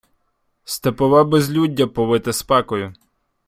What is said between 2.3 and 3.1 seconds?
спекою.